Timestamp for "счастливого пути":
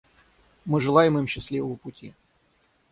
1.27-2.15